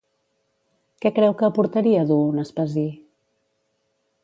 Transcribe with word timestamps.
Què 1.05 1.11
creu 1.17 1.35
que 1.41 1.45
aportaria 1.49 2.07
dur 2.13 2.19
un 2.31 2.45
espasí? 2.47 2.89